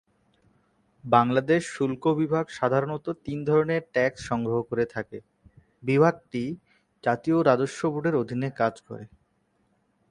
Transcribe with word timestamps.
বাংলাদেশ 1.03 1.61
শুল্ক 1.75 2.03
বিভাগ 2.13 2.45
সাধারণত 2.49 3.05
তিন 3.25 3.39
ধরনের 3.45 3.81
ট্যাক্স 3.93 4.19
সংগ্রহ 4.29 4.59
করে 4.69 4.85
থাকে, 4.85 5.17
বিভাগটি 5.83 6.43
জাতীয় 7.03 7.37
রাজস্ব 7.41 7.81
বোর্ডের 7.93 8.15
অধীনে 8.15 8.49
কাজ 8.61 8.75
করে। 8.87 9.05